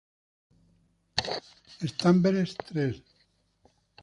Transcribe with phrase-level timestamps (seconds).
[1.87, 2.95] Estambres tres.